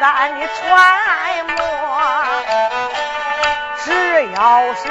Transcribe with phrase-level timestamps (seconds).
[0.00, 1.62] 暗暗的揣摩，
[3.84, 3.86] 只
[4.34, 4.82] 要是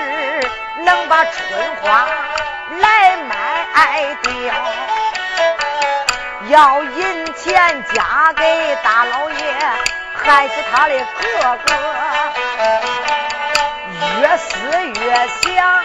[0.83, 2.07] 能把春花
[2.79, 4.53] 来卖掉，
[6.47, 9.35] 要银钱嫁给大老爷，
[10.23, 11.73] 还是他的哥哥。
[14.19, 14.47] 越思
[14.87, 15.83] 越想，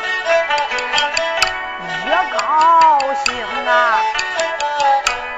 [2.07, 3.29] 越高兴
[3.67, 4.01] 啊！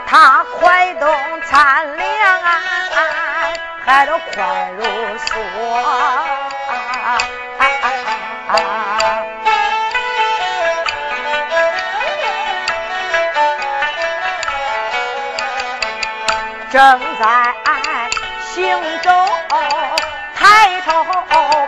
[0.06, 1.08] 他快动
[1.42, 2.40] 参两，
[3.92, 4.84] 还都快如
[5.18, 5.26] 梭。
[16.70, 17.25] 正在
[18.54, 19.10] 行走，
[20.36, 21.04] 抬头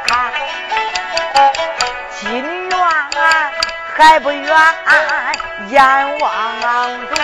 [0.07, 0.33] 看，
[2.21, 2.79] 金元
[3.97, 4.49] 还不远，
[5.71, 6.31] 眼望
[7.09, 7.17] 着。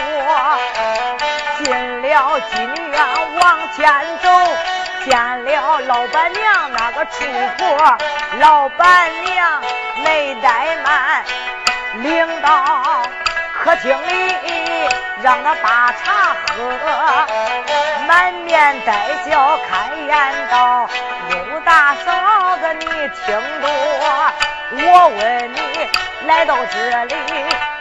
[1.58, 2.56] 进了金
[2.90, 2.98] 院
[3.40, 3.86] 往前
[4.22, 4.28] 走，
[5.04, 7.24] 见了老板娘那个出
[7.56, 7.98] 婆，
[8.40, 9.62] 老板娘
[10.04, 11.24] 没怠慢，
[11.94, 13.02] 领到
[13.62, 14.34] 客厅里
[15.22, 16.56] 让他把茶喝，
[18.06, 18.92] 满面带
[19.24, 20.88] 笑开言道
[21.28, 23.26] ：“刘大嫂子，你听
[23.62, 23.66] 着，
[24.72, 25.58] 我问你
[26.26, 27.14] 来到这里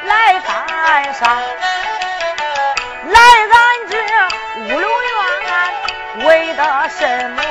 [0.06, 1.38] 来干啥？”
[3.10, 3.56] 来俺
[3.90, 3.94] 这
[4.64, 4.97] 五柳院
[6.26, 7.42] 为的什么？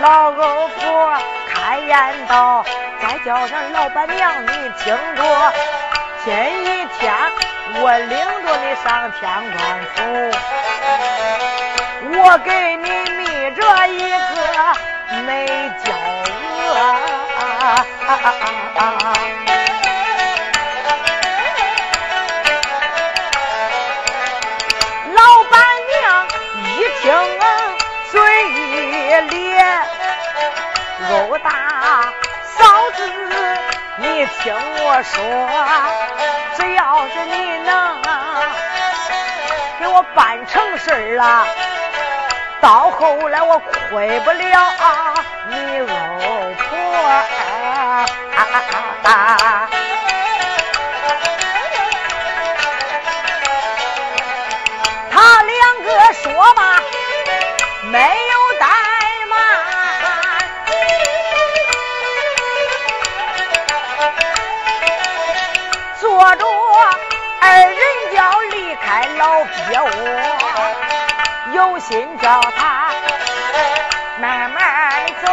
[0.00, 1.18] 老欧婆
[1.52, 2.64] 开言道
[3.02, 4.48] ：“再叫上老板娘，你
[4.78, 5.52] 听着，
[6.24, 7.12] 今一天
[7.80, 9.20] 我领着你上天
[9.56, 9.60] 官
[9.94, 9.98] 府，
[12.18, 13.24] 我给你觅
[13.54, 14.16] 着一个
[15.22, 15.28] 美
[15.84, 15.92] 娇
[16.68, 16.74] 娥。”
[34.00, 35.22] 你听我说，
[36.56, 38.00] 只要是你能
[39.78, 41.46] 给我办成事儿了，
[42.62, 44.74] 到后来我亏不了
[45.48, 45.94] 你老
[46.56, 46.68] 婆。
[55.12, 56.80] 他两个说吧，
[57.84, 58.19] 没。
[68.82, 69.90] 开老鳖窝，
[71.52, 72.90] 有心叫他
[74.18, 74.62] 慢慢
[75.22, 75.28] 走，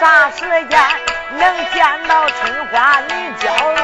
[0.00, 0.78] 啥时间
[1.30, 1.40] 能
[1.72, 3.76] 见到春花女娇娥？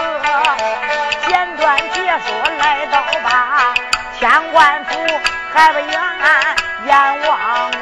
[1.27, 1.95] 简短解
[2.27, 2.29] 说
[2.59, 3.75] 来到吧，
[4.19, 4.91] 天官府
[5.55, 5.91] 还不远，
[6.87, 6.93] 眼
[7.27, 7.77] 望着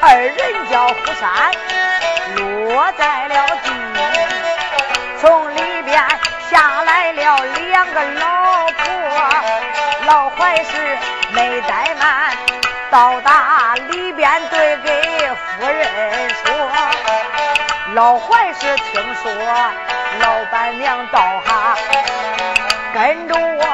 [0.00, 0.36] 二人
[0.70, 1.22] 叫虎山
[2.36, 3.66] 落在了地，
[5.20, 6.02] 从里边。
[6.50, 7.20] 下来了
[7.56, 8.26] 两个老，
[10.06, 10.98] 老槐氏
[11.32, 12.30] 没怠慢，
[12.90, 15.02] 到达里边对给
[15.34, 16.52] 夫人说
[17.94, 19.32] ：“老槐氏听说
[20.20, 21.76] 老板娘到哈，
[22.92, 23.64] 跟着我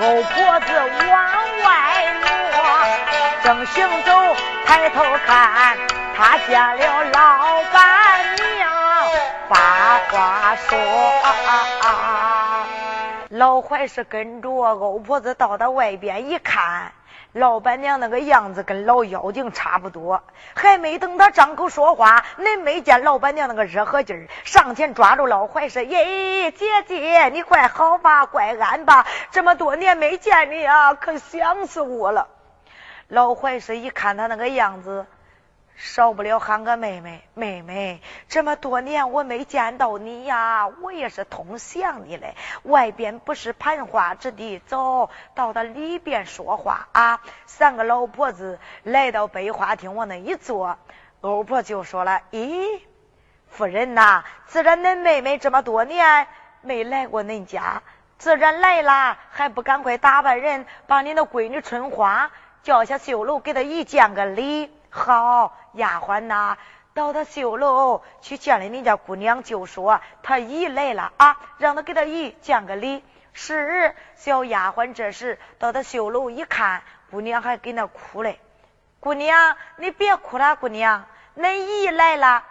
[0.00, 0.72] 欧婆子
[1.08, 1.16] 往
[1.64, 1.70] 外
[2.20, 2.26] 挪，
[3.42, 4.36] 正行走，
[4.66, 5.76] 抬头看，
[6.16, 8.70] 他见了老板娘。”
[9.50, 9.56] 把
[10.10, 10.78] 话说，
[13.32, 16.92] 老槐是跟着欧婆子到到外边一看，
[17.32, 20.22] 老板娘那个样子跟老妖精差不多。
[20.54, 32.28] 还没等他张口说话，恁没见老板娘那个热和劲儿，上前抓住老槐说：“耶，姐姐，你快好吧，快安吧，这么多年没见你啊，可想死我了。”
[33.08, 35.06] 老槐是一看他那个样子。
[35.84, 42.36] 少不了喊个妹妹，妹妹，这么多年我没见到你呀，我也是通想你嘞。
[42.62, 47.20] 外边不是盘花之地，走到他里边说话啊。
[47.46, 50.78] 三个老婆子来到北花厅，往那一坐，
[51.20, 52.80] 欧婆就说了：“咦，
[53.48, 56.28] 夫人呐，自然恁妹妹这么多年
[56.60, 57.82] 没来过恁家，
[58.18, 62.30] 自然来啦，还不赶快打扮人，把你的闺女春花
[62.62, 64.72] 叫下绣楼，给她一见个礼。
[64.94, 66.56] 好，丫鬟呐，
[66.94, 73.04] 到他绣楼去见了你家姑娘，就说她姨来了啊，让她给她姨见个礼。
[73.32, 78.40] 是，小丫鬟这时到她绣楼一看，姑娘还跟那哭嘞。
[79.00, 82.44] 姑娘，你别哭了，姑娘。”恁姨来了，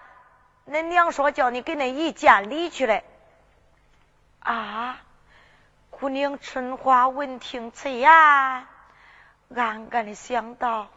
[0.67, 3.03] 恁娘说叫你给恁姨见礼去嘞。
[4.39, 4.97] 啊！
[5.91, 8.67] 姑娘春花闻听此言，暗
[9.55, 10.87] 暗的想到：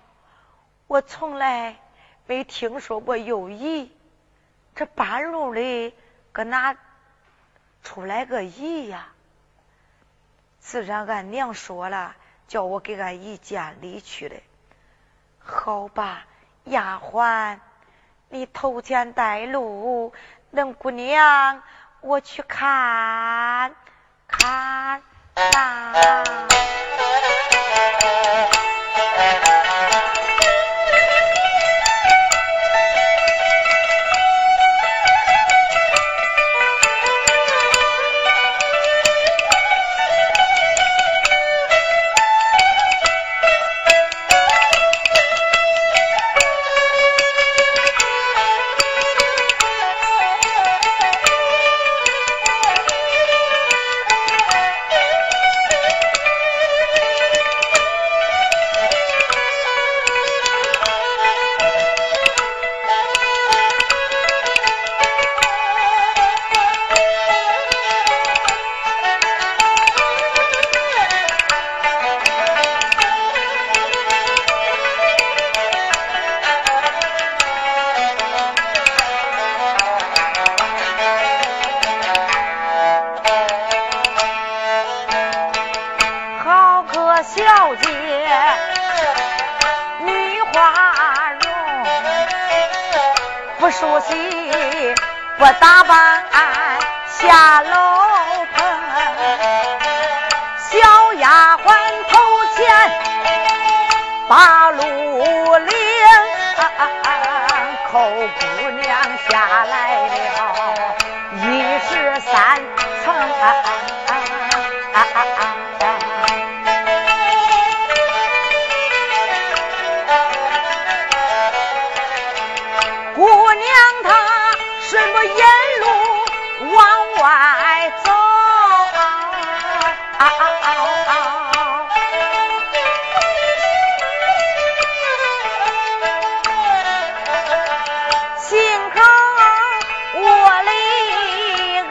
[0.86, 1.76] 我从来
[2.26, 3.92] 没听说过有姨，
[4.74, 5.94] 这半路里
[6.32, 6.74] 搁哪
[7.82, 9.08] 出来个姨呀？
[10.58, 12.16] 自然俺娘说了，
[12.48, 14.42] 叫我给俺姨见礼去嘞。
[15.38, 16.24] 好吧，
[16.64, 17.58] 丫鬟。
[18.30, 20.14] 你头前带路，
[20.52, 21.62] 恁姑娘，
[22.00, 23.74] 我去看
[24.26, 25.02] 看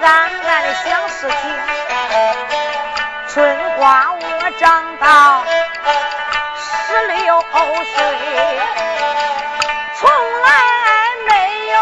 [0.04, 1.34] 暗暗想事情，
[3.30, 5.46] 春光我长到
[6.58, 7.42] 十六
[7.86, 7.96] 岁，
[9.96, 10.10] 从
[10.42, 10.48] 来
[11.30, 11.32] 没
[11.70, 11.76] 有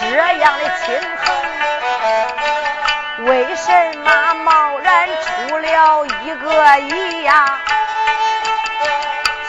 [0.00, 0.04] 这
[0.38, 0.84] 样的亲
[1.16, 1.24] 痕。
[3.26, 3.66] 为什
[3.98, 7.60] 么贸然出了一个姨呀？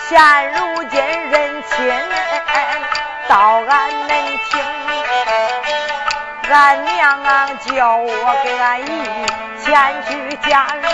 [0.08, 1.76] 现如今人情
[3.28, 4.10] 到俺门
[4.50, 4.77] 庭。
[6.50, 7.24] 俺娘
[7.60, 8.86] 叫我给俺姨
[9.64, 10.86] 前去见礼，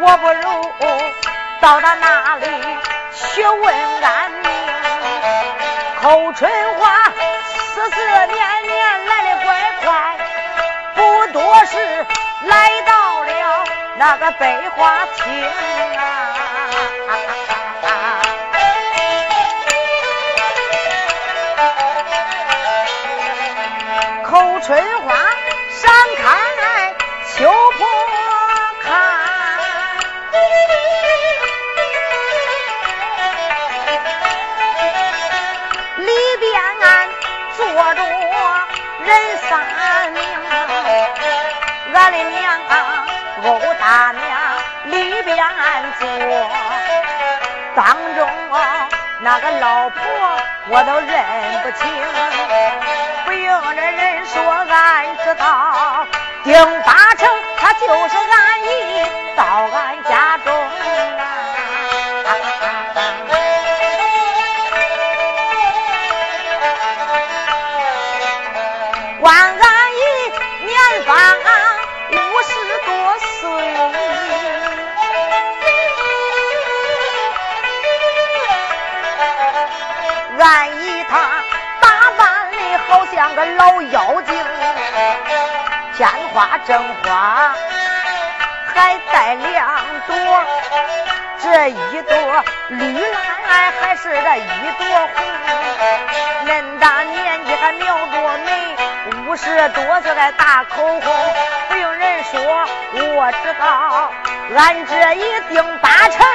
[0.00, 0.72] 我不如
[1.60, 2.46] 到他那里
[3.12, 4.50] 去问安命。
[6.00, 7.10] 寇春花
[7.74, 9.48] 思思念念来的怪
[9.82, 9.86] 快，
[10.94, 12.06] 不多时
[12.44, 13.64] 来到了
[13.96, 15.44] 那个百花厅
[15.96, 17.43] 啊。
[43.84, 44.24] 大娘
[44.84, 45.36] 里边
[45.98, 46.08] 坐，
[47.76, 47.84] 当
[48.16, 48.26] 中
[49.20, 50.00] 那个老婆
[50.68, 51.12] 我都认
[51.62, 51.86] 不清。
[53.26, 56.06] 不用那人说俺知道，
[56.44, 58.66] 丁八成他就是俺姨
[86.34, 87.54] 花正花
[88.74, 89.68] 还带两
[90.04, 90.44] 朵，
[91.40, 95.24] 这一朵绿兰还是这一朵红。
[96.44, 98.76] 恁大年纪还描着眉，
[99.28, 101.14] 五十多岁还大口红，
[101.68, 102.40] 不用人说，
[103.14, 104.10] 我知道，
[104.56, 106.26] 俺这一定八成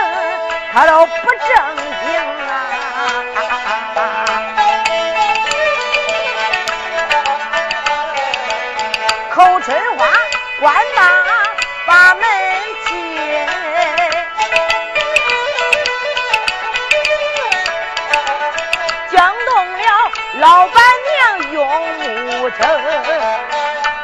[0.72, 1.76] 他都不正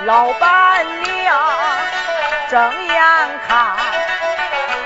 [0.05, 1.35] 老板娘
[2.47, 3.03] 睁眼
[3.47, 3.75] 看，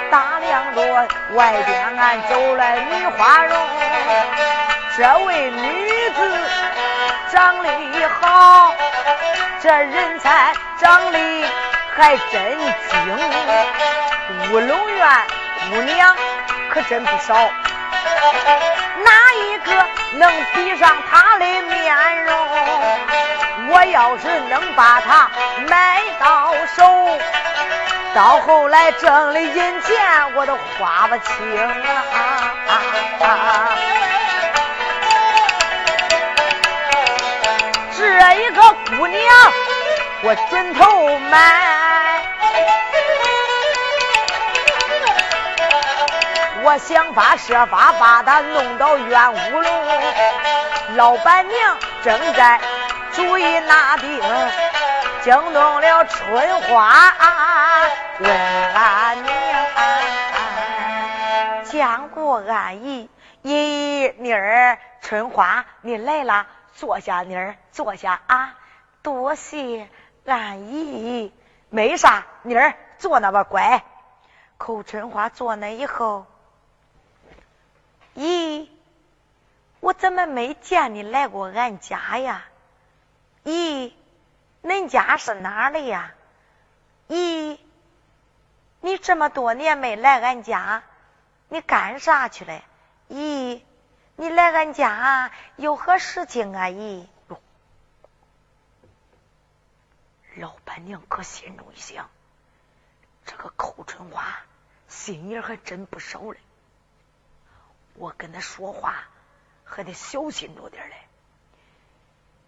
[0.10, 3.58] 打量着外边俺走来女花容，
[4.96, 6.50] 这位女子
[7.34, 8.74] 长得好。
[9.62, 11.46] 这人才长得
[11.98, 13.20] 还真精，
[14.54, 15.08] 乌龙院
[15.70, 16.16] 姑娘
[16.72, 17.50] 可真不少，
[19.04, 19.70] 哪一个
[20.14, 22.34] 能比上她的面容？
[23.72, 25.30] 我要是能把她
[25.68, 27.18] 买到手，
[28.16, 31.34] 到后来挣的银钱我都花不清
[33.22, 33.78] 啊！
[37.96, 38.02] 这
[38.42, 38.62] 一个
[38.98, 39.22] 姑娘，
[40.24, 42.09] 我准头买。
[46.70, 50.96] 我想法设法把她弄到院乌龙。
[50.98, 52.62] 老板娘正在
[53.12, 54.22] 主意拿定，
[55.24, 56.94] 惊动了春花
[58.20, 58.32] 问
[58.76, 59.34] 俺娘：
[61.64, 63.10] 见过俺姨，
[63.42, 66.46] 姨妮儿，春花，你来了。
[66.76, 68.54] 坐下，妮儿，坐下啊！
[69.02, 69.90] 多谢
[70.28, 71.34] 俺姨，
[71.72, 73.82] 没啥，妮儿坐那吧，乖。
[74.60, 76.28] 寇春花坐那以后，
[78.16, 78.70] 咦，
[79.80, 82.46] 我怎么没见你来过俺家呀？
[83.44, 83.94] 咦，
[84.64, 86.14] 恁家是哪的呀？
[87.08, 87.58] 咦，
[88.82, 90.84] 你这么多年没来俺家，
[91.48, 92.64] 你干啥去了？
[93.10, 93.62] 咦。
[94.16, 96.66] 你来俺家有何事情啊？
[96.66, 97.06] 咦，
[100.36, 102.10] 老板娘可心中一想，
[103.26, 104.42] 这个寇春花
[104.90, 106.40] 心眼还真不少嘞。
[108.00, 108.96] 我跟他说话
[109.66, 110.96] 还得小心着点嘞。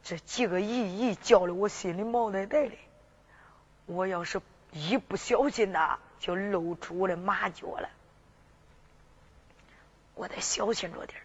[0.02, 2.76] 这几个姨姨叫的我心里毛带带的。
[3.86, 4.42] 我要是
[4.72, 7.90] 一不小心呐，就露出我的马脚了。
[10.16, 11.22] 我得小心着点。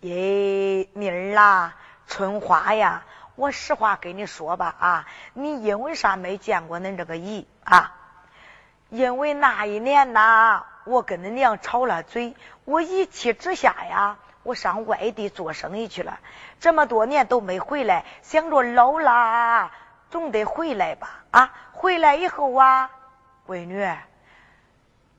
[0.00, 1.76] 耶，妮儿啦，
[2.08, 3.04] 春花呀，
[3.36, 7.96] 我实话跟你说吧啊，你因为啥没见过恁这个姨啊？
[8.90, 12.34] 因为那一年呐，我跟恁娘吵了嘴，
[12.64, 16.18] 我一气之下呀，我上外地做生意去了，
[16.60, 19.70] 这么多年都没回来，想着老了
[20.10, 21.54] 总得回来吧啊！
[21.72, 22.90] 回来以后啊，
[23.46, 23.88] 闺女，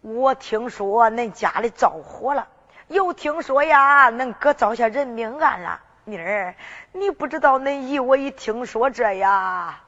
[0.02, 2.48] 我听说恁家里着火了。
[2.90, 5.80] 又听说呀，恁哥遭下人命案了。
[6.06, 6.56] 妮儿，
[6.92, 9.80] 你不知道恁姨，我一听说这呀，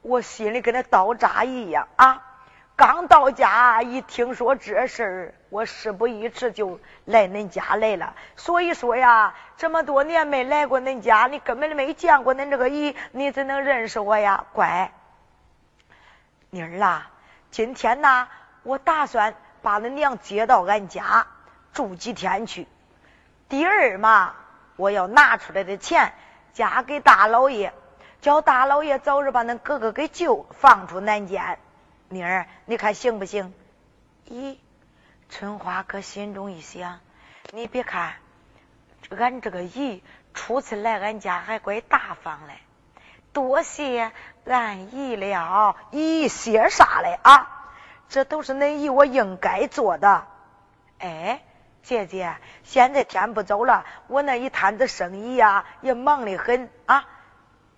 [0.00, 2.31] 我心里跟那刀扎一样啊！
[2.74, 8.14] 刚到家一听说这事儿，我事不宜迟就来恁家来了。
[8.36, 14.46] 所以说呀，这么多年没来过恁家，你根本没见过恁这个姨，你怎能认识我呀？
[14.52, 14.92] 乖，
[16.50, 17.10] 妮儿啊，
[17.50, 18.28] 今天呐，
[18.62, 21.26] 我打算把恁娘接到俺家。
[21.72, 22.66] 住几天去？
[23.48, 24.34] 第二嘛，
[24.76, 26.12] 我要拿出来的钱
[26.52, 27.72] 嫁给大老爷，
[28.20, 31.58] 叫大老爷早日把恁哥哥给救，放出南监。
[32.12, 33.52] 妮儿，你看行不行？
[34.28, 34.56] 咦，
[35.28, 37.00] 春花可心中一想，
[37.52, 38.14] 你别看
[39.10, 40.02] 俺这个姨
[40.34, 42.54] 初次来俺家还怪大方嘞，
[43.32, 44.12] 多谢
[44.44, 45.76] 俺姨了。
[45.90, 47.72] 咦，谢啥嘞啊？
[48.08, 50.26] 这都是恁姨我应该做的。
[50.98, 51.42] 哎。
[51.84, 57.08] 姐姐，现在天不早了，我那一摊子生意呀也忙得很啊。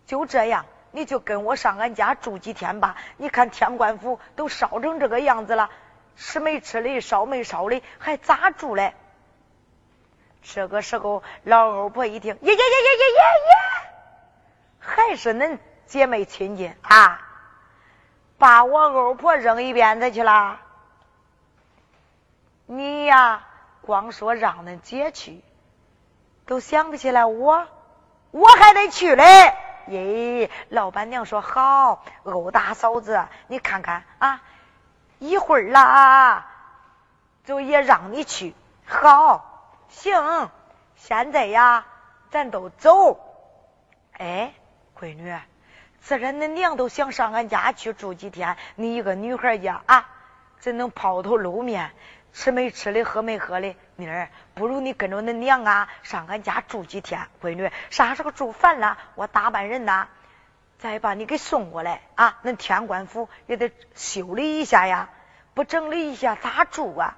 [0.05, 2.95] 就这样，你就跟我上俺家住几天吧。
[3.17, 5.69] 你看天官府都烧成这个样子了，
[6.17, 8.95] 吃没吃的，烧没烧的，还咋住嘞？
[10.45, 13.91] 这个时候，老欧婆一听，耶耶耶耶耶耶耶，
[14.79, 17.21] 还是恁姐妹亲近啊？
[18.39, 20.61] 把我欧婆扔一边子去了？
[22.67, 23.45] 你呀？
[23.83, 25.43] 光说让恁姐去，
[26.47, 27.67] 都想不起来我，
[28.31, 29.55] 我还得去嘞。
[29.89, 34.43] 咦，老板娘说好，欧大嫂子，你看看啊，
[35.19, 36.47] 一会儿啦，
[37.45, 38.55] 就也让你去。
[38.87, 40.51] 好，行，
[40.97, 41.87] 现在呀，
[42.31, 43.19] 咱都走。
[44.19, 44.55] 哎，
[44.99, 45.37] 闺女，
[46.01, 50.09] 自然恁娘都想上俺家去住几天，你一个女孩家啊，
[50.59, 51.93] 怎能抛头露面？
[52.35, 57.29] 吃没吃的，喝没喝的，妮儿，不如你跟着恁娘啊，上俺家住几天。
[57.41, 60.09] 闺女，啥时候住烦了，我打扮人呐，
[60.79, 62.41] 再把你给送过来啊。
[62.43, 65.11] 恁天官府也得修理一下呀，
[65.55, 67.17] 不整理一下咋住啊？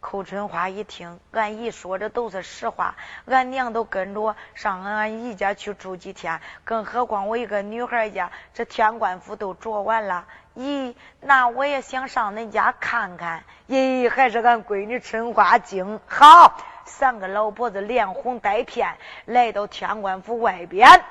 [0.00, 10.26] 寇春花一听，俺姨说的都是实话，俺娘都跟着上俺姨家去住几天，更何况我一个女孩家，这天官府都着完了。
[10.58, 13.44] 咦，那我也想上恁家看看。
[13.68, 16.58] 咦，还是俺闺女春花精好。
[16.84, 21.04] 三个老婆子连哄带骗来到天官府外边，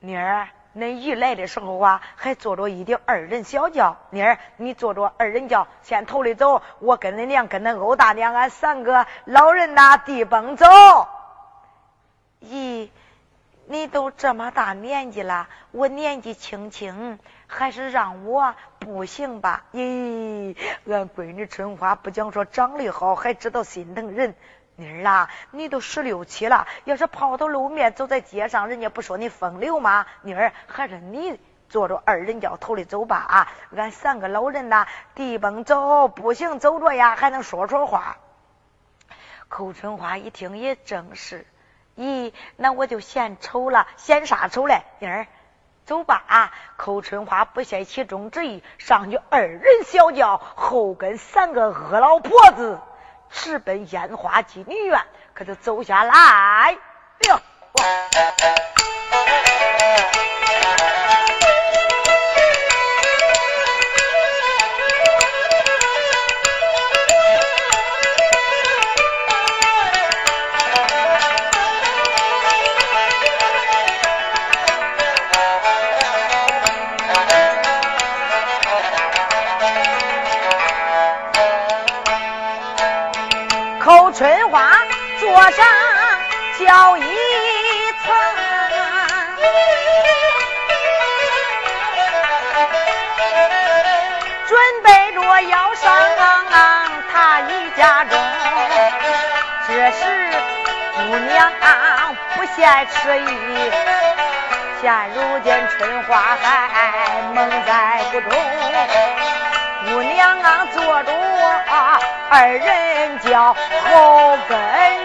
[0.00, 0.48] 妮儿。
[0.76, 3.96] 恁一来的时候啊，还坐着一顶二人小轿。
[4.10, 6.60] 妮儿，你坐着二人轿，先头里走。
[6.80, 10.66] 我跟恁娘，跟恁欧大娘，俺三个老人呐，地蹦走。
[12.42, 12.90] 咦，
[13.64, 19.64] 你都这么大年纪了，我年纪轻轻，还是让我不行吧？
[19.72, 20.56] 咦，
[20.86, 24.34] 俺闺女春花不讲说长得好，还知道心疼人。
[24.78, 30.06] 妮儿啊，你都十六七了，要是抛头露面走在街上，人家不说你风流吗？
[30.20, 33.48] 妮儿，还是你坐着二人轿头里走吧啊！
[33.74, 38.18] 俺三个老人呐，地蹦走，步行走着呀，还能说说话。
[39.48, 41.46] 寇春花一听也正是，
[41.96, 44.82] 咦，那我就献丑了，献啥丑嘞？
[44.98, 45.26] 妮儿，
[45.86, 46.50] 走吧！
[46.76, 52.80] 寇春花不屑其中之意，上去二人小轿，后跟三个恶老婆子。
[53.30, 55.00] 直奔烟花妓女院，
[55.32, 56.76] 可就走下来
[84.04, 84.12] 了。
[84.12, 84.70] 春花
[85.20, 85.66] 坐上
[86.58, 88.14] 轿一层，
[94.46, 95.92] 准备着要上
[97.12, 98.18] 他一家中。
[99.68, 100.30] 这时
[100.94, 101.52] 姑娘
[102.36, 103.24] 不嫌迟疑，
[104.80, 108.30] 现如今春花还蒙在鼓中。
[109.88, 111.12] 姑娘啊，坐着
[112.28, 114.58] 二人叫，后跟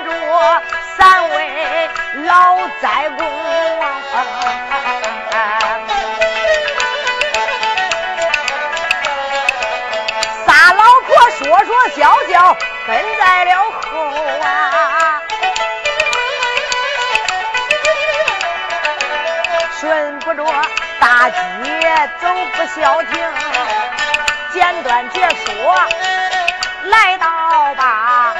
[0.06, 0.62] 着
[0.98, 1.90] 三位
[2.26, 3.26] 老灾公。
[10.46, 12.58] 仨老婆说说笑笑
[12.88, 14.00] 跟在了后
[14.44, 15.22] 啊，
[19.80, 20.44] 顺不着
[21.00, 23.12] 大街走不消停。
[24.54, 25.80] 简短解说，
[26.84, 27.28] 来到
[27.76, 28.34] 吧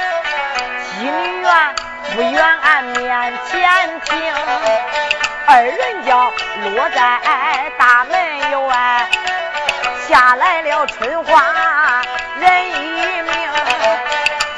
[1.00, 1.76] 妓女院，
[2.16, 4.34] 不远面前停。
[5.48, 6.32] 二人轿
[6.64, 7.20] 落在
[7.78, 9.08] 大门外，
[10.08, 12.02] 下来了春花
[12.40, 13.32] 人一名。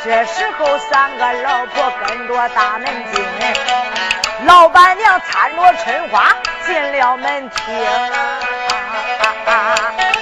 [0.03, 3.25] 这时候三个老婆跟着大门进，
[4.45, 7.63] 老板娘搀着春花进了门厅。
[9.45, 10.12] 春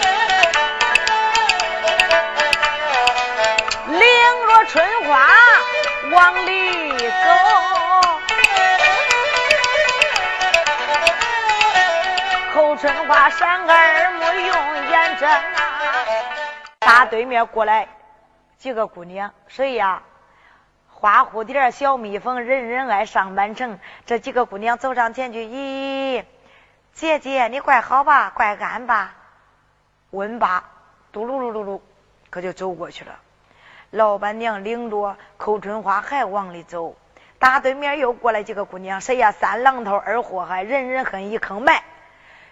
[6.11, 7.05] 往里走，
[12.53, 15.41] 后春花闪耳目用眼睁啊！
[16.79, 17.87] 大对面过来
[18.57, 20.01] 几个姑娘，谁呀？
[20.89, 23.79] 花蝴蝶、小蜜蜂，人人爱上满城。
[24.05, 26.25] 这几个姑娘走上前去，咦，
[26.93, 28.31] 姐姐你怪好吧？
[28.35, 29.13] 怪安吧？
[30.09, 30.63] 问罢，
[31.11, 31.79] 嘟噜噜噜噜，
[32.29, 33.15] 可就走过去了。
[33.91, 36.95] 老板娘领着寇春花还往里走，
[37.39, 39.33] 大对面又过来几个姑娘，谁呀？
[39.33, 41.83] 三榔头，二祸害，人人恨，一坑埋。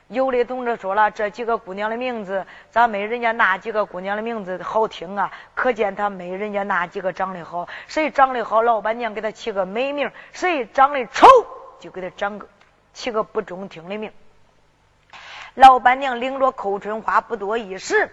[0.09, 5.31] 有的同志说了，这几个姑娘的名字咋没人家那几个姑娘的名字好听啊？
[5.53, 7.69] 可见他没人家那几个长得好。
[7.87, 11.27] 谁长得好，老板娘给他起个美名；谁长得丑，
[11.79, 12.49] 就给他长个
[12.93, 14.11] 起个不中听的名。
[15.53, 18.11] 老板娘领着寇春花不多一时，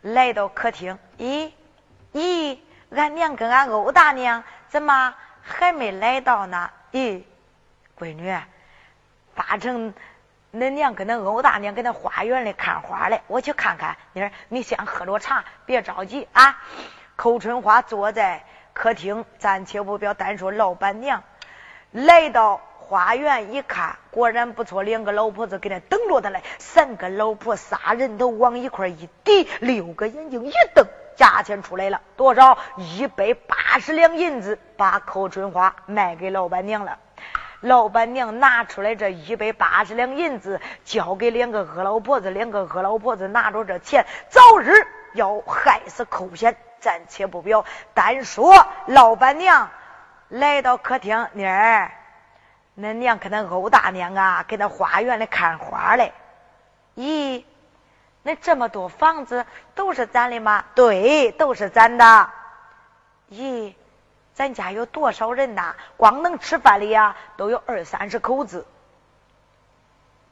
[0.00, 1.52] 来到客厅，咦？
[2.16, 6.70] 咦，俺娘跟俺欧大娘怎么还没来到呢？
[6.90, 7.22] 咦，
[7.98, 8.34] 闺女，
[9.34, 9.92] 八成
[10.50, 13.98] 恁娘跟那欧大娘跟那花园里看花嘞，我去看看。
[14.14, 16.58] 妮儿，你先喝着茶，别着急啊。
[17.16, 21.22] 寇春花坐在客厅，暂且不表单说老板娘
[21.92, 22.62] 来到。
[22.78, 26.40] 花园一看，果然不错，两个老婆子搁那等着他嘞。
[26.58, 32.58] 三个老婆仨人头往一块一抵，六个眼睛一瞪，价钱出来了，多少？
[32.76, 36.98] 一百八十两银子，把寇春花卖给老板娘了。
[37.60, 44.72] 老板娘拿出来这一百八十两银子，交给两个恶老婆子，两个恶老婆子拿着这钱，早日
[45.14, 46.56] 要害死寇贤。
[46.78, 49.70] 暂且不表，单说老板娘
[50.28, 51.90] 来到客厅，妮儿。
[52.78, 56.12] 恁娘跟那欧大娘啊，给那花园里看花嘞。
[56.94, 57.42] 咦，
[58.26, 60.64] 那这么多房子都是咱的吗？
[60.74, 62.28] 对，都是咱的。
[63.30, 63.72] 咦，
[64.34, 65.76] 咱家有多少人呐？
[65.96, 68.66] 光能吃饭的呀，都有二三十口子。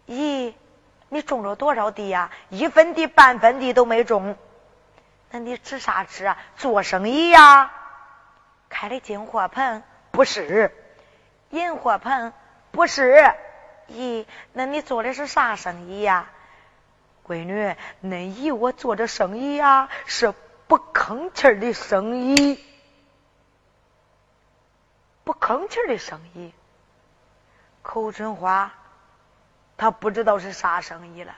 [0.09, 0.55] 咦，
[1.09, 2.33] 你种了多少地呀？
[2.49, 4.37] 一分地、半分地都没种。
[5.31, 6.37] 那你吃啥吃啊？
[6.57, 7.71] 做生意呀？
[8.69, 9.85] 开的进货棚？
[10.11, 10.75] 不是。
[11.51, 12.33] 银货盆
[12.73, 13.33] 不是？
[13.89, 16.27] 咦，那你做的是啥生意呀？
[17.27, 20.35] 闺女，恁姨我做着生意呀，是
[20.67, 22.63] 不吭气的生意，
[25.25, 26.53] 不吭气的生意。
[27.83, 28.73] 口春花，
[29.77, 31.35] 他不知道是啥生意了，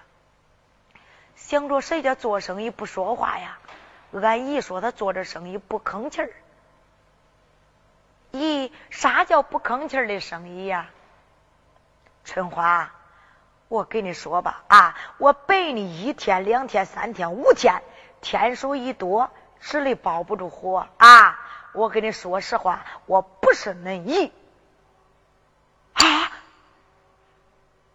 [1.37, 3.59] 想着谁家做生意不说话呀？
[4.13, 6.33] 俺姨说他做这生意不吭气儿。
[8.33, 10.91] 咦，啥叫不吭气儿的生意呀？
[12.25, 12.93] 春花，
[13.69, 17.83] 我跟你说吧，啊，我背你一天、两天、三天、五天，
[18.21, 21.41] 天数一多，纸里包不住火啊！
[21.73, 24.33] 我跟你说实话，我不是恁姨
[25.95, 26.33] 啊！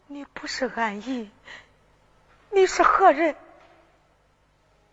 [0.07, 1.31] 你不是俺姨，
[2.49, 3.36] 你是何人？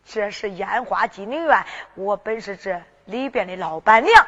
[0.05, 4.27] 这是烟花金陵院，我本是这里边的老板娘。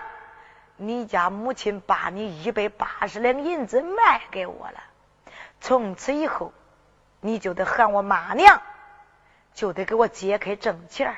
[0.76, 4.82] 你家母亲把你一百八十两银子卖给我了，
[5.60, 6.52] 从此以后
[7.20, 8.62] 你就得喊我妈娘，
[9.54, 11.16] 就得给我揭开挣钱。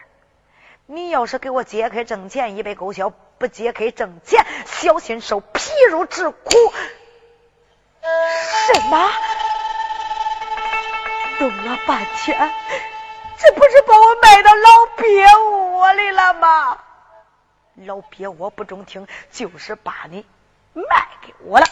[0.87, 6.51] 你要是给我揭开挣钱，一百勾销；不揭开挣钱，小心受皮肉之苦。
[8.03, 9.11] 什么？
[11.39, 12.53] 弄了半天，
[13.39, 16.79] 这不是把我卖到老鳖窝里了吗？
[17.77, 20.27] 老鳖我不中听，就是把你
[20.75, 20.85] 卖
[21.23, 21.67] 给我了。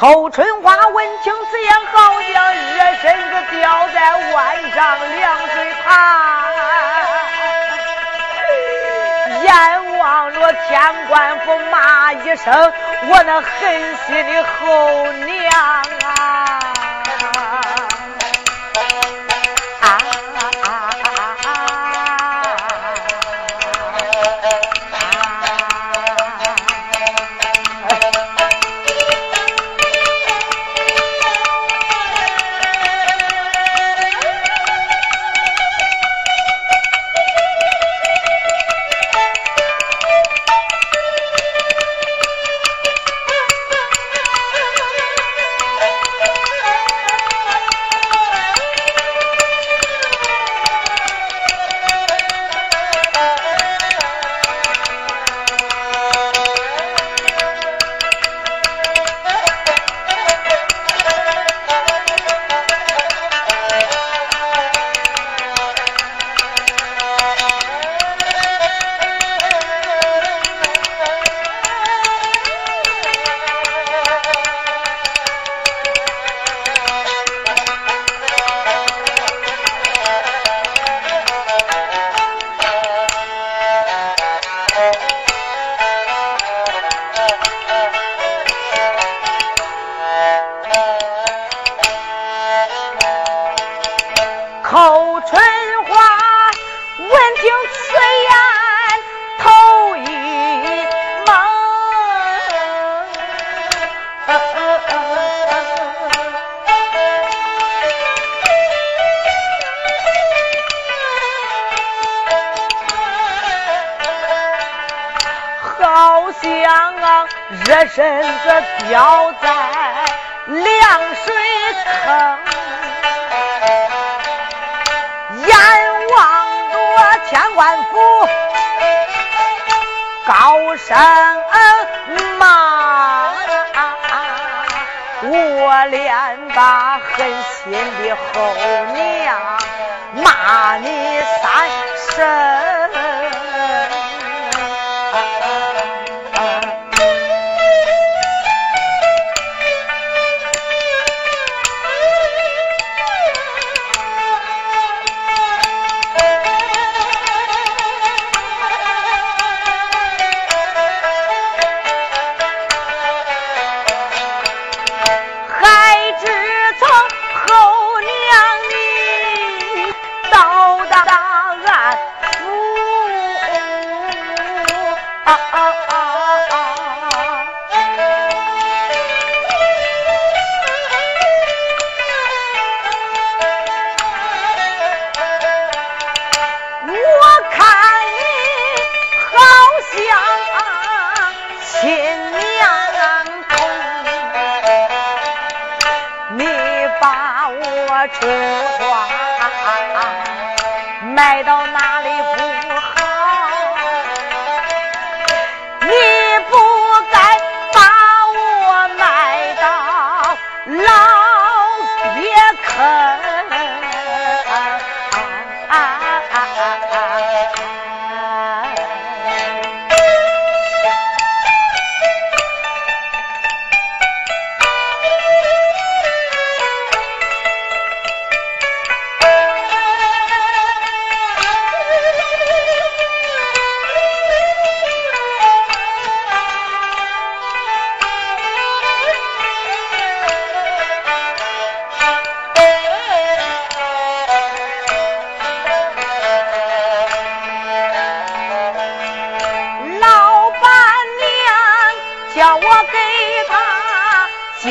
[0.00, 5.92] 寇春花闻听此言，好像热身子掉在万丈凉水旁，
[9.42, 12.72] 眼望着天官府骂一声
[13.12, 13.44] ：“我那狠
[14.06, 16.19] 心的后娘啊！”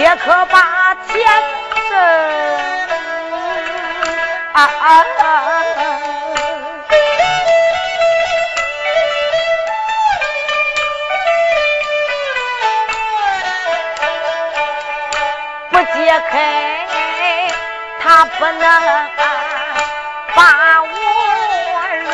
[0.10, 1.22] 也可把天
[1.88, 1.96] 生
[4.54, 5.24] 啊,啊,啊,
[15.70, 16.34] 不解开，
[18.02, 18.64] 他不能、
[20.34, 20.88] 把我
[22.02, 22.12] 容。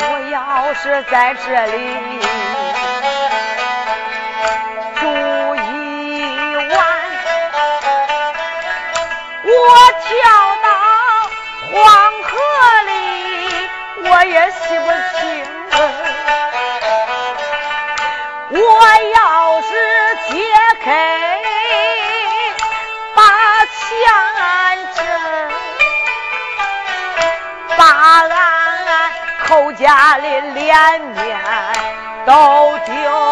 [0.00, 2.31] 我要是在这里。
[30.72, 32.32] 的脸面都
[32.86, 33.31] 丢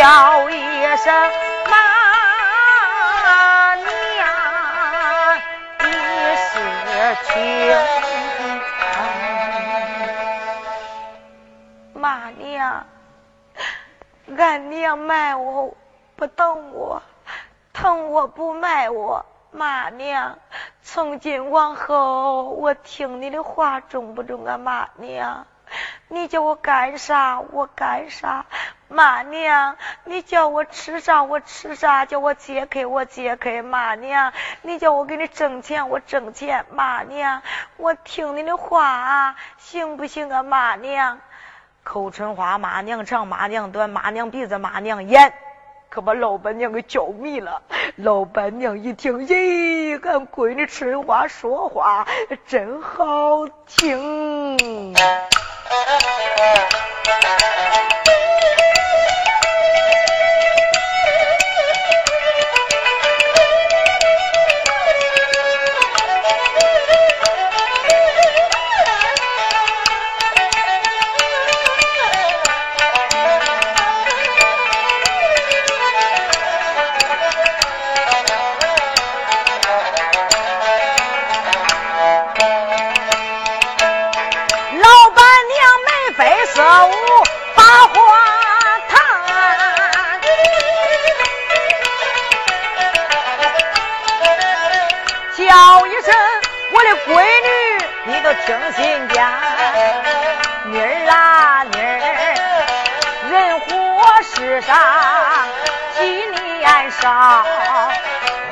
[0.00, 1.12] 叫一声
[1.68, 1.76] 妈
[3.76, 3.84] 娘，
[5.78, 5.84] 你
[6.36, 6.42] 是
[7.26, 7.36] 听？
[11.92, 12.86] 妈娘，
[14.38, 15.76] 俺娘卖我。
[16.16, 17.02] 不等我，
[17.74, 20.38] 疼我不卖我，妈娘。
[20.80, 25.46] 从今往后，我听你的话中不中啊，妈娘？
[26.08, 28.46] 你叫我干啥，我干啥。
[28.92, 32.04] 妈娘，你叫我吃啥，我吃啥。
[32.04, 33.62] 叫我解开，我解开。
[33.62, 36.66] 妈娘，你叫我给你挣钱，我挣钱。
[36.72, 37.40] 妈娘，
[37.76, 41.20] 我听你的话，行不行啊，妈娘？
[41.84, 45.32] 口春花，妈娘长，妈娘短，妈娘鼻子，妈娘眼。
[45.88, 47.62] 可把老板娘给叫迷了。
[47.96, 52.06] 老板娘一听，咦，俺闺女春花说话
[52.46, 54.96] 真好听。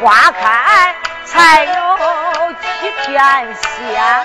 [0.09, 0.94] 花开
[1.27, 1.71] 才有
[2.62, 3.14] 七天
[3.61, 4.25] 香。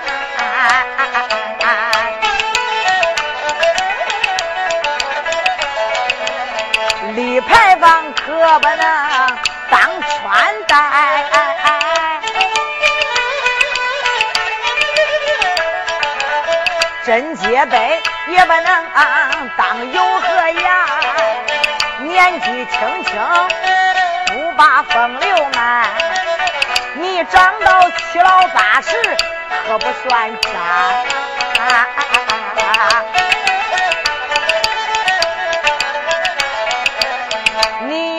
[7.14, 9.38] 立牌坊可不能
[9.70, 10.72] 当穿戴，
[17.04, 18.86] 贞洁碑也不能
[19.58, 20.86] 当有和呀。
[22.00, 23.12] 年纪轻轻
[24.82, 25.88] 风流卖，
[26.94, 29.16] 你长到七老八十
[29.66, 30.48] 可不算渣。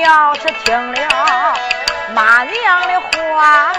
[0.02, 1.58] 要是听了
[2.14, 3.74] 妈娘的话，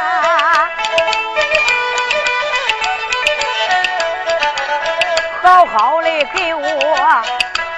[5.41, 7.23] 好好的给我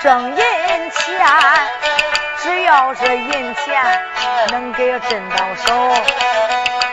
[0.02, 1.26] 挣银钱，
[2.68, 3.82] 要是银钱
[4.50, 5.94] 能给挣到手，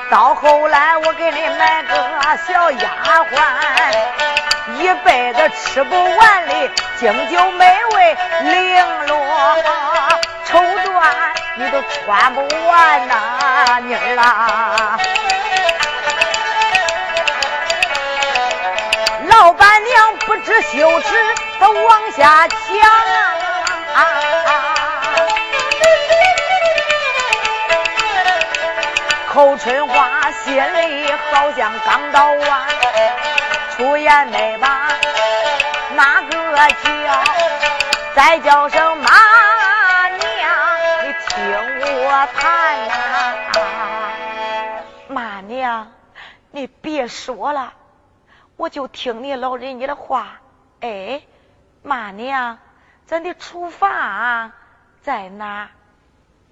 [0.09, 1.93] 到后来我给你买个
[2.47, 2.87] 小丫
[3.29, 9.17] 鬟，一辈子吃不完的经久美味绫罗
[10.45, 11.03] 绸缎。
[11.57, 14.97] 你都穿不完呐，妮儿啦！
[19.27, 22.57] 老板娘不知羞耻，她往下讲
[23.93, 24.05] 啊！
[29.35, 32.67] 侯春花心里好像刚到完，
[33.71, 34.87] 出言没把
[35.93, 37.23] 哪个叫？
[38.15, 40.23] 再叫声妈娘？
[41.03, 41.13] 你。
[41.27, 41.35] 听
[42.05, 45.91] 我谈呐，妈娘，
[46.51, 47.73] 你别说了，
[48.55, 50.39] 我就听你老人家的话。
[50.79, 51.21] 哎，
[51.83, 52.57] 妈娘，
[53.05, 54.53] 咱的厨房
[55.01, 55.71] 在哪？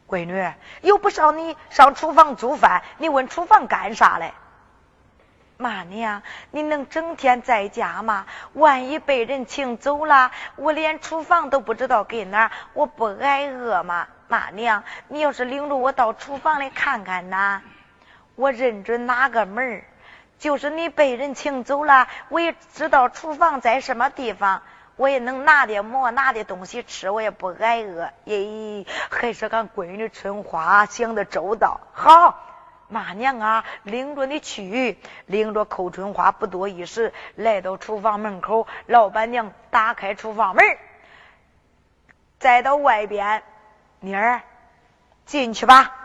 [0.07, 0.51] 闺女，
[0.81, 4.33] 又不上你上厨房做饭，你问厨房干啥嘞？
[5.57, 8.25] 妈娘，你能整天在家吗？
[8.53, 14.07] 万一被人请走了，我连厨房都不知道给哪，我不挨饿吗？
[14.27, 17.61] 妈娘，你要是领着我到厨房里看看呐，
[18.35, 19.83] 我认准哪个门
[20.39, 24.63] 就是你被人请走了，我也知道厨房在什么地方，
[24.95, 28.09] 我也能拿点馍，拿点东西吃，我也不挨饿。
[28.25, 31.81] 咦，还是俺闺女春花想的周到。
[31.93, 32.39] 好，
[32.87, 40.63] 妈娘啊，领着你去，领着寇春花不多一时，来到厨房门口，老板娘打开厨房门，
[42.39, 43.43] 再到外边。
[43.99, 44.41] 妮儿，
[45.25, 45.95] 进去吧。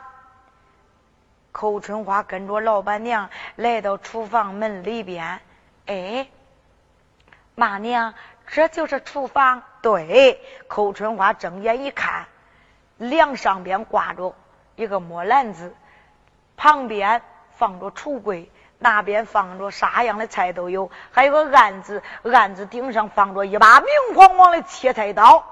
[1.50, 5.40] 寇春花跟着老板娘来到厨房门里边。
[5.86, 6.28] 哎，
[7.56, 8.14] 妈娘，
[8.50, 9.62] 这就是厨房。
[9.80, 12.26] 对，寇春花睁眼一看，
[12.96, 14.34] 梁上边挂着
[14.74, 15.74] 一个木篮子，
[16.56, 17.22] 旁边
[17.56, 25.44] 放着橱柜，那边放着啥样的菜都有，还有个案子，案子顶上放着一把明晃晃的切菜刀。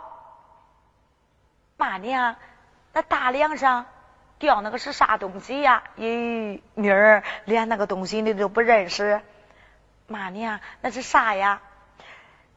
[1.76, 2.36] 妈娘，
[2.92, 3.86] 那大梁上
[4.38, 5.84] 吊那个是啥东西呀？
[5.96, 9.20] 咦，妮儿连那个东西你都不认识？
[10.08, 11.60] 妈娘，那是啥呀？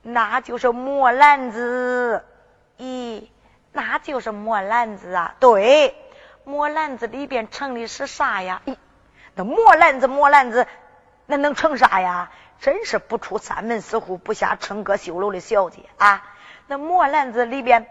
[0.02, 2.24] 那就是磨篮子。
[2.78, 3.28] 咦，
[3.72, 5.36] 那就是磨篮子啊？
[5.39, 5.95] 对，
[6.43, 8.62] 磨篮子里边盛的是啥呀？
[8.66, 8.78] 咦，
[9.36, 10.68] 那磨篮子磨篮子，
[11.26, 12.32] 那能盛啥呀？
[12.60, 16.24] 真是不出三门四户不下春哥修楼的小姐啊！
[16.68, 17.88] 那磨篮子里边。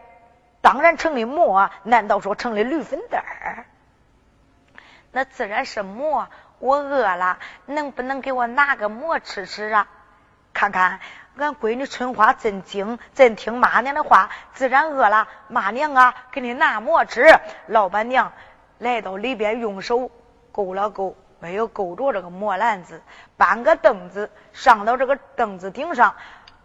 [0.61, 3.65] 当然成的馍，难道说成了驴粪蛋儿？
[5.13, 6.29] 那自然是馍。
[6.59, 9.87] 我饿了，能不能给我拿个馍吃吃啊？
[10.53, 10.99] 看看
[11.39, 15.29] 俺闺女春花真精，真听妈娘的话，自然饿了。
[15.47, 17.25] 妈娘啊，给你拿馍吃。
[17.67, 18.33] 老板娘
[18.79, 20.11] 来到里边，用手
[20.51, 23.01] 勾了勾，没有勾着这个馍篮子，
[23.37, 26.15] 搬个凳子上到这个凳子顶上。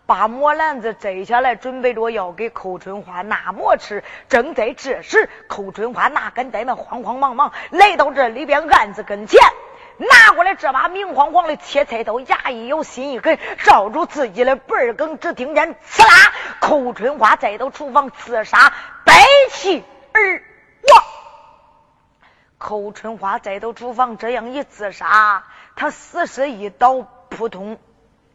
[0.06, 4.04] 把馍篮子摘下来，准备着要给寇春花拿馍吃。
[4.28, 9.40] 正在这时，寇春花哪敢怠慢，慌慌忙忙来到这里边案子跟前，
[9.98, 16.10] 拿过来这把明晃晃的切菜刀，牙一咬，心一狠，照住自己的脖梗，只听见刺啦！
[16.60, 18.74] 寇春花再到厨房刺杀，
[19.04, 19.14] 背
[19.52, 19.84] 气
[20.14, 20.44] 而
[20.91, 21.04] 亡。
[22.58, 25.44] 寇春花再到厨房这样一自杀，
[25.76, 27.78] 他死尸一倒，扑通。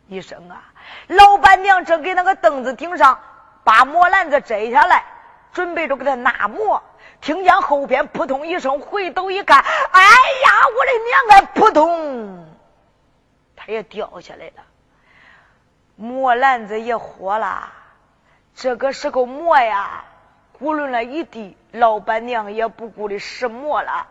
[0.06, 0.62] 一声啊！
[1.08, 3.20] 老板娘正给那个凳子顶上
[3.62, 5.04] 把磨篮子摘下来，
[5.52, 6.82] 准备着给他拿磨，
[7.20, 11.50] 听见后边扑通一声，回头一看，哎呀，我的娘啊！
[11.54, 12.46] 扑通，
[13.56, 14.62] 他也掉下来了，
[15.96, 17.72] 磨篮子也活了。
[18.54, 20.04] 这个时候磨呀，
[20.60, 24.06] 咕噜了一地，老板娘也不顾的拾磨了，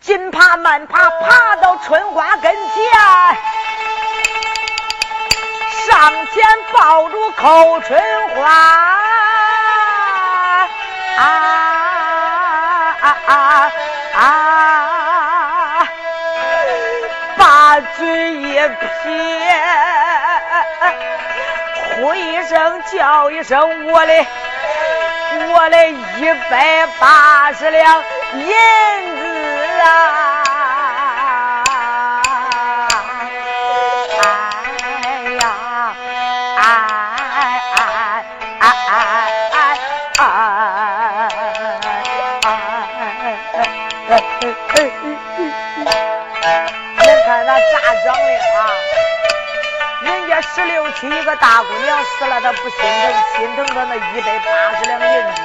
[0.00, 2.84] 紧爬慢爬，爬到春花跟前。
[5.84, 8.00] 上前抱住口春
[8.36, 8.44] 花，
[11.18, 11.61] 啊
[13.26, 13.72] 啊
[14.14, 15.88] 啊！
[17.36, 19.10] 把嘴一撇，
[21.96, 24.26] 呼一声叫一声，我的
[25.54, 28.02] 我的一百八十两
[28.34, 28.46] 银
[29.16, 29.86] 子啊！
[48.04, 48.70] 嚷令啊！
[50.02, 55.42] 人家十六七一个大姑娘死了，她不心疼，心疼她那一百八十两银子。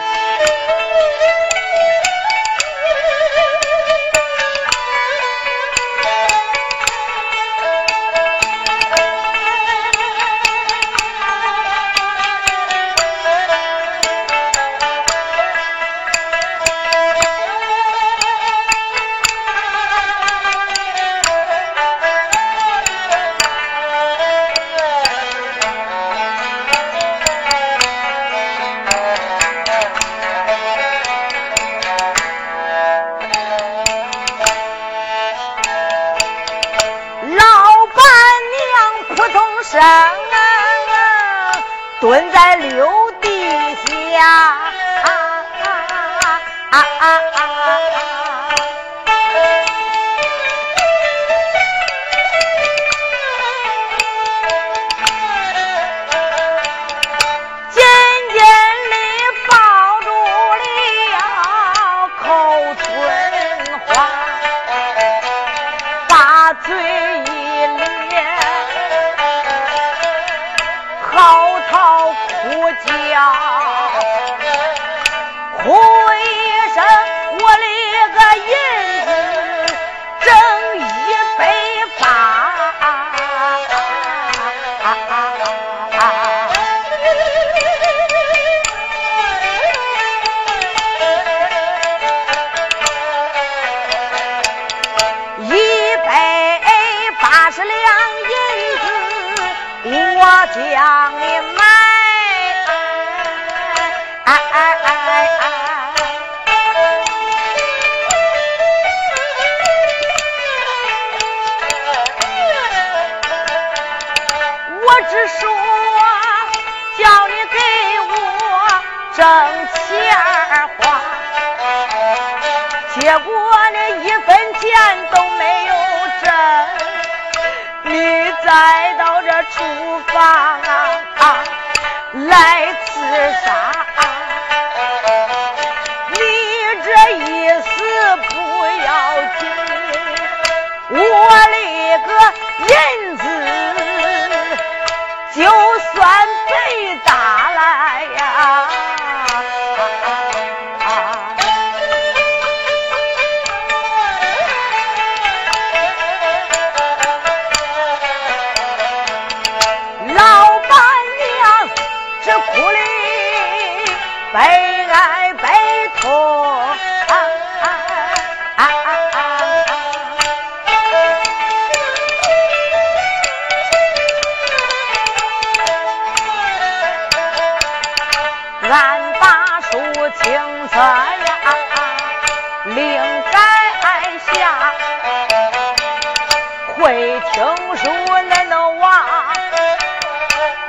[187.37, 187.45] 生
[187.77, 187.87] 疏
[188.29, 188.99] 难都忘，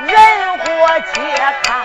[0.07, 1.15] 人祸且
[1.63, 1.81] 看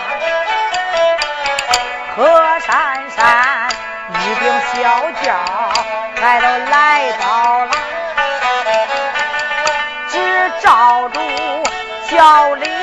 [2.14, 3.70] 何珊珊
[4.10, 5.34] 一顶小轿，
[6.22, 7.72] 来都来到了，
[10.10, 11.18] 只照住
[12.10, 12.83] 小李。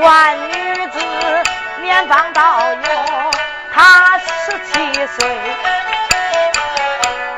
[0.00, 0.98] 万女子
[1.82, 3.30] 年方到我，
[3.72, 5.38] 她十七岁，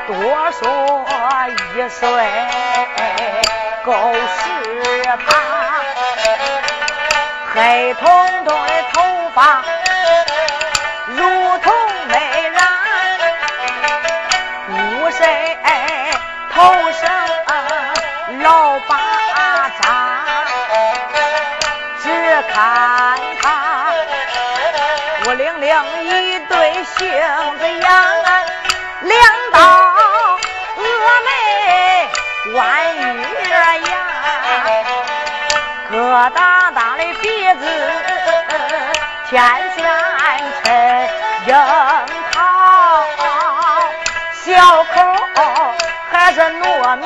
[0.07, 1.05] 多说
[1.75, 2.07] 一岁
[3.83, 4.47] 够十
[5.25, 5.33] 八，
[7.53, 8.01] 黑彤
[8.45, 9.01] 彤的头
[9.35, 9.61] 发。
[26.83, 27.07] 一对杏
[27.59, 27.87] 子杨，
[29.03, 29.15] 两
[29.53, 29.57] 道
[30.75, 30.81] 峨
[31.23, 31.29] 眉
[32.55, 32.59] 弯
[33.45, 33.51] 月
[33.89, 33.91] 牙，
[35.89, 35.93] 疙
[36.31, 36.37] 瘩
[36.73, 37.23] 瘩的鼻
[37.53, 37.63] 子
[39.29, 39.31] 天
[39.77, 39.79] 仙
[40.61, 40.65] 衬
[41.45, 41.49] 樱
[42.33, 42.35] 桃，
[44.43, 44.43] 小
[44.83, 44.95] 口
[46.11, 46.61] 还是糯
[46.97, 47.03] 米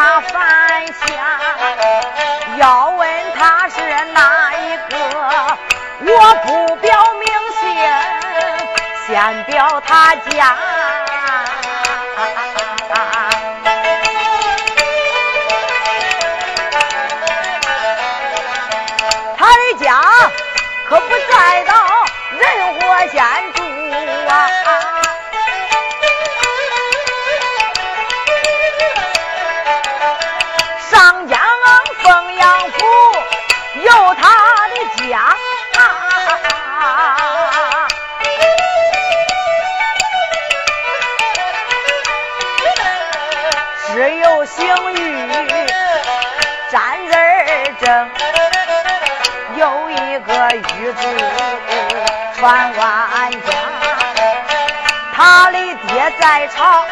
[0.00, 0.20] 牙。
[0.20, 1.04] 饭下，
[2.56, 3.76] 要问他是
[4.14, 4.96] 哪一个，
[6.00, 7.26] 我不表明
[7.60, 7.68] 姓，
[9.06, 10.56] 先表他家。
[19.36, 20.00] 他的家
[20.88, 21.74] 可不在到
[22.38, 22.40] 仁
[22.80, 23.49] 和县
[52.36, 53.42] 传万家，
[55.16, 56.84] 他的爹在朝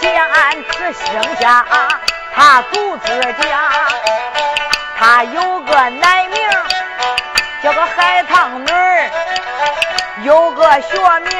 [0.00, 1.64] 生下
[2.34, 3.70] 他独自家，
[4.98, 6.48] 他有个奶名
[7.62, 9.10] 叫个海棠女儿，
[10.22, 11.30] 有个学名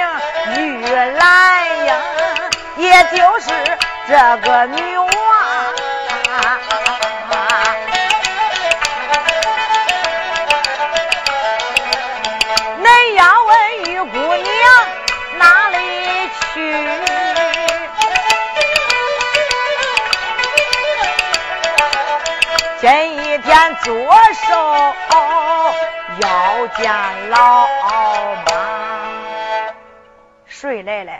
[0.57, 1.95] 玉兰英，
[2.77, 3.51] 也就是
[4.09, 4.97] 这个女
[26.81, 27.67] 见老
[28.47, 29.75] 妈，
[30.47, 31.13] 谁来了？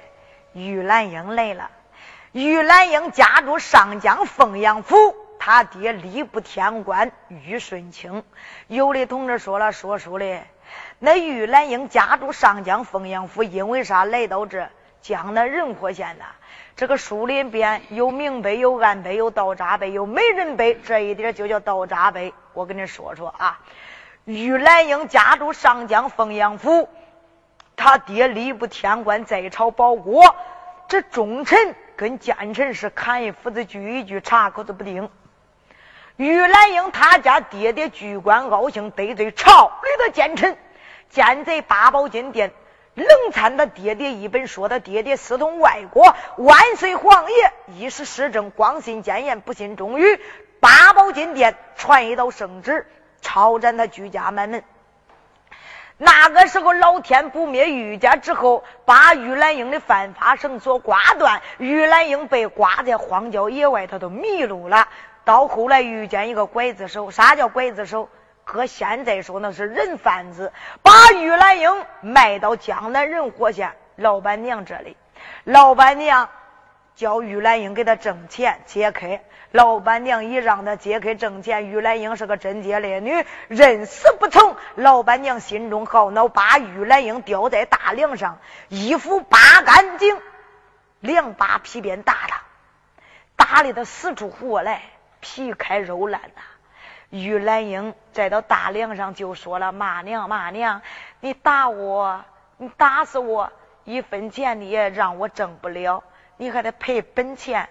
[0.55, 1.71] 玉兰英来了。
[2.33, 4.97] 玉兰英家住上江凤阳府，
[5.39, 8.25] 他爹吏部天官玉顺清。
[8.69, 10.41] 有的同志说了，说书的
[10.99, 14.67] 那玉兰英家住上江凤阳府，因为啥来到这
[15.03, 16.25] 江南仁和县呢？
[16.75, 22.33] 这个树林边有明碑，有暗碑，有道闸碑，有美人碑，这一点就叫道闸碑。
[22.55, 23.61] 我跟你说说啊，
[24.25, 26.89] 玉兰英家住上江凤阳府，
[27.75, 30.35] 他爹吏部天官在朝保国，
[30.89, 35.11] 这忠臣跟奸臣是砍一斧子锯一锯，插口子不定。
[36.17, 40.57] 玉兰英他家爹爹居官高兴，得罪朝里的奸臣，
[41.09, 42.53] 奸贼八宝金殿。
[42.95, 50.21] 冷参他爹爹一本，说他爹爹私通外国，万岁皇爷一时失政，光信谏言，不信忠语。
[50.61, 52.87] 八宝金殿传一道圣旨，
[53.21, 54.63] 抄斩他居家满门。
[56.03, 64.89] 那个时候，老天不灭玉家之后，把玉兰英的犯法绳索挂断，玉兰英被挂在荒郊野外，他都迷路了。
[65.25, 68.09] 到后来遇见一个拐子手，啥叫拐子手？
[68.43, 70.53] 搁现在说那是人贩子，
[70.83, 74.97] 把玉兰英卖到江南仁和县老板娘这里。
[75.45, 76.31] 老板娘
[77.01, 79.23] 叫玉兰英给他挣钱解开。
[79.53, 84.55] 老板娘一让他解开挣钱，玉兰英是个贞洁烈女，认死不从。
[84.75, 88.39] 老板娘心中好恼，把玉兰英吊在大梁上，
[88.69, 90.21] 衣服扒干净，
[91.01, 92.43] 两把皮鞭打他。
[93.35, 94.83] 打的他死出活来，
[95.21, 96.43] 皮开肉烂呐。
[97.09, 100.83] 玉兰英再到大梁上就说了：“骂娘，骂娘，
[101.21, 102.23] 你打我，
[102.59, 103.51] 你打死我，
[103.85, 106.05] 一分钱你也让我挣不了，
[106.41, 107.69] 你还得赔本钱。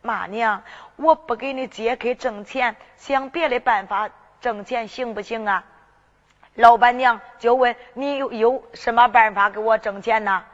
[0.00, 0.62] 妈娘，
[0.94, 4.10] 我不给你揭开挣钱，想别的办法
[4.40, 5.64] 挣钱行不行啊？”
[6.54, 10.44] 老板娘就问：“你有有什么办法给我挣钱呢？”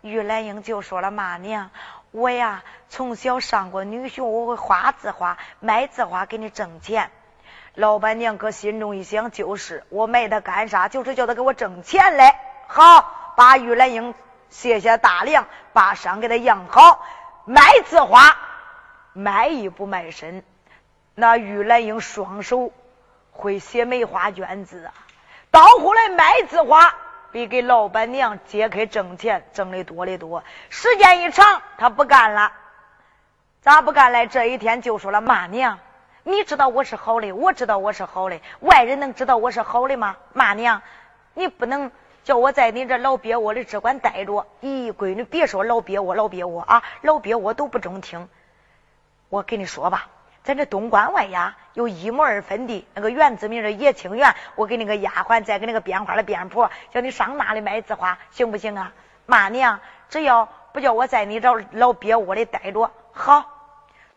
[0.00, 1.70] 玉兰英就说了：“妈娘，
[2.12, 7.10] 我呀从小上过女学，我会画字画、卖字画给你挣钱。”
[7.76, 10.88] 老板娘搁心中一想，就是我卖他干啥？
[10.88, 12.40] 就是叫他给我挣钱来。
[12.68, 14.14] 好，把玉兰英
[14.50, 17.04] 卸下大梁，把伤给他养好，
[17.48, 18.36] 卖字画，
[19.14, 20.44] 卖艺不卖身。
[21.14, 22.74] 那玉兰英双手
[23.30, 24.92] 会写梅花卷字啊，
[25.50, 26.94] 到后来卖字画
[27.32, 30.44] 比给老板娘揭开挣钱挣的多的多。
[30.68, 32.52] 时间一长，他不干了，
[33.62, 34.26] 咋不干了？
[34.26, 35.78] 这一天就说了：“妈娘。”
[36.24, 40.18] 你知道我是好的，我知道我是好的，外人能知道我是好的吗？
[40.34, 40.82] 妈娘，
[41.32, 41.90] 你不能
[42.28, 44.46] 叫我在你这老鳖窝里只管待着。
[44.60, 48.28] 咦，闺女，别说老鳖窝，老鳖窝啊，老鳖窝都不中听。
[49.30, 50.08] 我跟你说吧，
[50.42, 54.34] 咱这东关外呀，有一亩二分地，那个园子名是叶清园。
[54.56, 58.92] 我给那个丫鬟再给那个编花的编婆，叫你上那里买字花，行不行啊？
[59.24, 63.46] 妈娘，只要不叫我在你这老鳖窝里待着，好。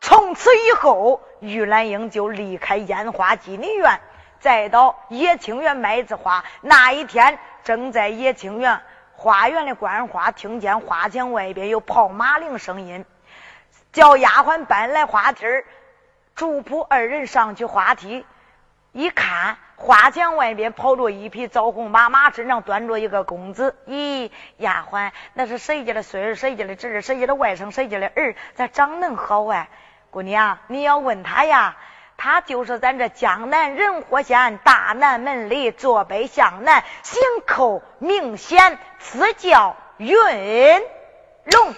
[0.01, 4.01] 从此以后，玉兰英就离开烟花妓女院，
[4.41, 6.43] 再到叶清园卖字花。
[6.59, 8.81] 那一天，正在叶清园
[9.13, 13.05] 花园里观花，听见花墙外边有跑马铃声音，
[13.91, 15.65] 叫丫鬟搬来花梯儿，
[16.35, 18.25] 主仆二人上去花梯，
[18.91, 23.75] 一看花墙外边跑着一匹枣红马，马身上端着一个公子。
[23.87, 26.35] 咦，丫鬟，那是谁家的孙儿？
[26.35, 27.01] 谁家的侄儿？
[27.01, 27.71] 谁家的外甥？
[27.71, 28.35] 谁家的儿？
[28.55, 29.67] 咋长恁好啊？
[30.09, 31.77] 姑娘，你要问他呀，
[32.23, 40.15] 他就是咱这江南仁和县大南门里坐北向南，姓寇名显，赐叫云
[41.45, 41.73] 龙。